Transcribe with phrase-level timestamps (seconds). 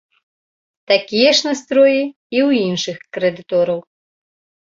[0.91, 3.79] Такія ж настроі і ў іншых крэдытораў.